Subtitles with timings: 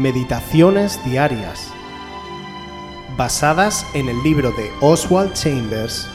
[0.00, 1.70] Meditaciones Diarias,
[3.18, 6.08] basadas en el libro de Oswald Chambers,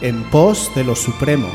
[0.00, 1.46] En pos de lo Supremo.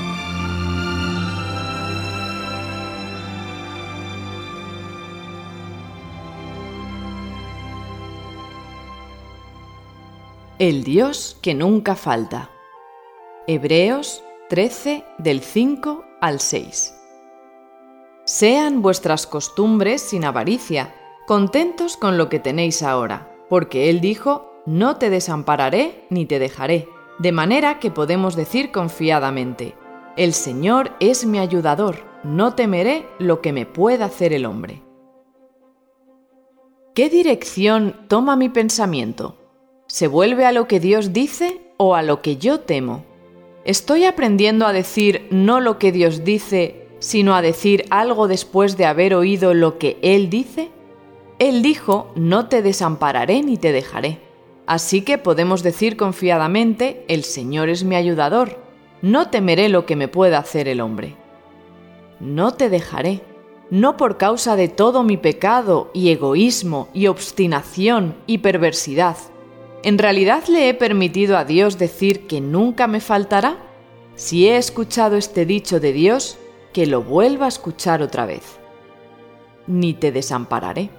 [10.60, 12.52] El Dios que nunca falta.
[13.48, 16.94] Hebreos 13 del 5 al 6.
[18.24, 24.98] Sean vuestras costumbres sin avaricia, contentos con lo que tenéis ahora, porque Él dijo, no
[24.98, 26.88] te desampararé ni te dejaré,
[27.20, 29.76] de manera que podemos decir confiadamente,
[30.18, 34.82] el Señor es mi ayudador, no temeré lo que me pueda hacer el hombre.
[36.94, 39.38] ¿Qué dirección toma mi pensamiento?
[39.88, 43.04] ¿Se vuelve a lo que Dios dice o a lo que yo temo?
[43.66, 48.86] ¿Estoy aprendiendo a decir no lo que Dios dice sino a decir algo después de
[48.86, 50.72] haber oído lo que Él dice?
[51.38, 54.20] Él dijo, no te desampararé ni te dejaré.
[54.68, 58.58] Así que podemos decir confiadamente, el Señor es mi ayudador,
[59.02, 61.16] no temeré lo que me pueda hacer el hombre.
[62.20, 63.22] No te dejaré,
[63.70, 69.18] no por causa de todo mi pecado y egoísmo y obstinación y perversidad.
[69.84, 73.58] ¿En realidad le he permitido a Dios decir que nunca me faltará?
[74.16, 76.38] Si he escuchado este dicho de Dios,
[76.74, 78.44] que lo vuelva a escuchar otra vez.
[79.68, 80.90] Ni te desampararé.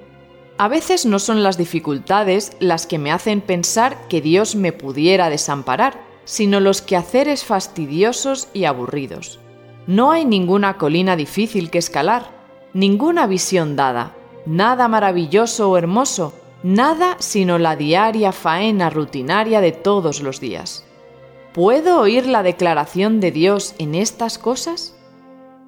[0.58, 5.28] A veces no son las dificultades las que me hacen pensar que Dios me pudiera
[5.28, 9.38] desamparar, sino los quehaceres fastidiosos y aburridos.
[9.86, 12.30] No hay ninguna colina difícil que escalar,
[12.72, 14.14] ninguna visión dada,
[14.46, 20.84] nada maravilloso o hermoso, nada sino la diaria faena rutinaria de todos los días.
[21.52, 24.96] ¿Puedo oír la declaración de Dios en estas cosas?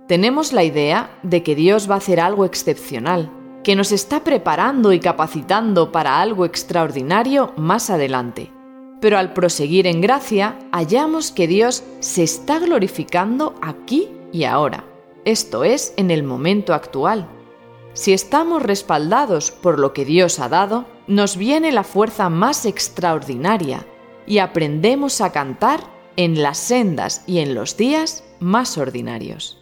[0.08, 3.30] tenemos la idea de que Dios va a hacer algo excepcional,
[3.68, 8.50] que nos está preparando y capacitando para algo extraordinario más adelante.
[8.98, 14.84] Pero al proseguir en gracia, hallamos que Dios se está glorificando aquí y ahora,
[15.26, 17.28] esto es, en el momento actual.
[17.92, 23.84] Si estamos respaldados por lo que Dios ha dado, nos viene la fuerza más extraordinaria
[24.26, 25.80] y aprendemos a cantar
[26.16, 29.57] en las sendas y en los días más ordinarios.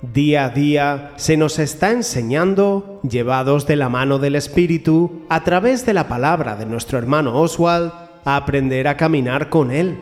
[0.00, 5.84] Día a día se nos está enseñando, llevados de la mano del Espíritu, a través
[5.86, 7.90] de la palabra de nuestro hermano Oswald,
[8.24, 9.98] a aprender a caminar con Él.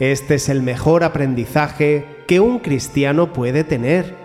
[0.00, 4.16] Este es el mejor aprendizaje que un cristiano puede tener.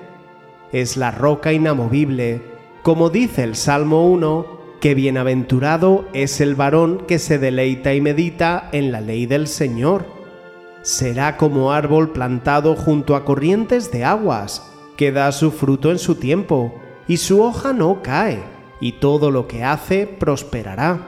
[0.72, 2.42] Es la roca inamovible,
[2.82, 4.48] como dice el Salmo 1,
[4.82, 10.15] que bienaventurado es el varón que se deleita y medita en la ley del Señor
[10.86, 16.14] será como árbol plantado junto a corrientes de aguas, que da su fruto en su
[16.14, 16.76] tiempo,
[17.08, 18.44] y su hoja no cae,
[18.80, 21.00] y todo lo que hace prosperará.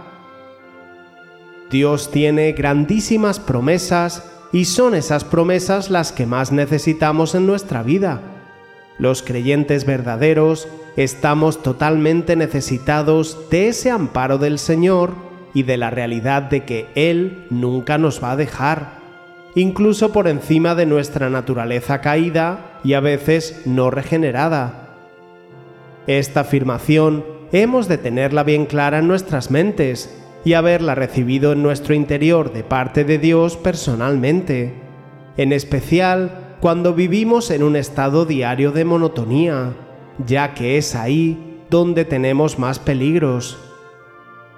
[1.70, 8.22] Dios tiene grandísimas promesas, y son esas promesas las que más necesitamos en nuestra vida.
[8.98, 15.14] Los creyentes verdaderos estamos totalmente necesitados de ese amparo del Señor
[15.54, 18.97] y de la realidad de que Él nunca nos va a dejar
[19.58, 25.00] incluso por encima de nuestra naturaleza caída y a veces no regenerada.
[26.06, 31.96] Esta afirmación hemos de tenerla bien clara en nuestras mentes y haberla recibido en nuestro
[31.96, 34.76] interior de parte de Dios personalmente,
[35.38, 39.74] en especial cuando vivimos en un estado diario de monotonía,
[40.24, 43.58] ya que es ahí donde tenemos más peligros.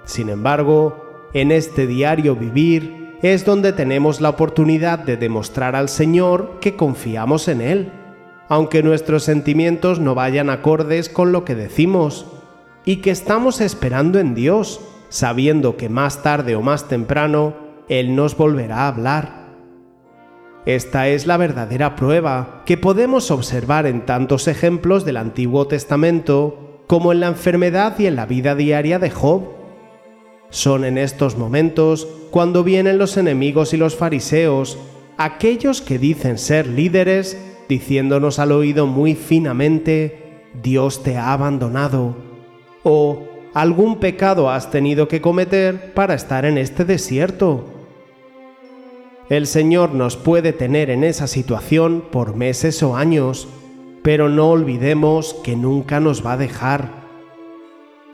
[0.03, 6.59] Sin embargo, en este diario vivir es donde tenemos la oportunidad de demostrar al Señor
[6.61, 7.91] que confiamos en Él,
[8.47, 12.25] aunque nuestros sentimientos no vayan acordes con lo que decimos,
[12.85, 17.55] y que estamos esperando en Dios, sabiendo que más tarde o más temprano
[17.89, 19.39] Él nos volverá a hablar.
[20.65, 27.11] Esta es la verdadera prueba que podemos observar en tantos ejemplos del Antiguo Testamento como
[27.11, 29.58] en la enfermedad y en la vida diaria de Job
[30.49, 34.77] son en estos momentos cuando vienen los enemigos y los fariseos,
[35.17, 37.37] aquellos que dicen ser líderes,
[37.67, 42.15] diciéndonos al oído muy finamente, Dios te ha abandonado,
[42.83, 43.23] o
[43.53, 47.65] algún pecado has tenido que cometer para estar en este desierto.
[49.29, 53.47] El Señor nos puede tener en esa situación por meses o años,
[54.01, 56.98] pero no olvidemos que nunca nos va a dejar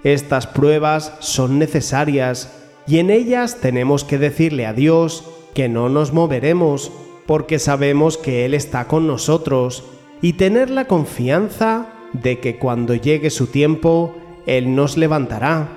[0.06, 2.56] estas pruebas son necesarias
[2.86, 5.24] y en ellas tenemos que decirle a Dios
[5.56, 6.92] que no nos moveremos
[7.26, 9.84] porque sabemos que Él está con nosotros
[10.22, 14.16] y tener la confianza de que cuando llegue su tiempo,
[14.46, 15.70] Él nos levantará.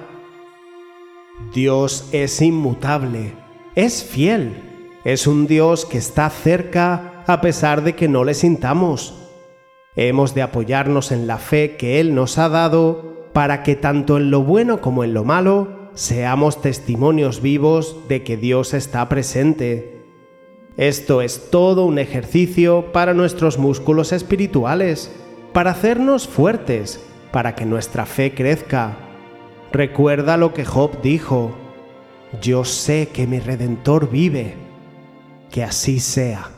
[1.54, 3.32] Dios es inmutable,
[3.76, 4.62] es fiel,
[5.04, 9.14] es un Dios que está cerca a pesar de que no le sintamos.
[9.96, 14.30] Hemos de apoyarnos en la fe que Él nos ha dado para que tanto en
[14.30, 20.04] lo bueno como en lo malo seamos testimonios vivos de que Dios está presente.
[20.76, 25.10] Esto es todo un ejercicio para nuestros músculos espirituales,
[25.52, 28.96] para hacernos fuertes, para que nuestra fe crezca.
[29.72, 31.52] Recuerda lo que Job dijo,
[32.40, 34.54] yo sé que mi Redentor vive,
[35.50, 36.57] que así sea.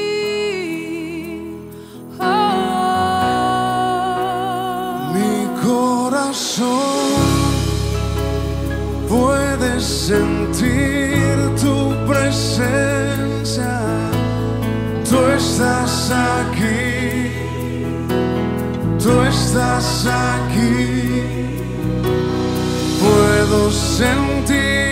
[9.09, 13.79] Puedes sentir tu presencia.
[15.09, 17.31] Tú estás aquí,
[19.03, 21.21] tú estás aquí.
[23.01, 24.90] Puedo sentir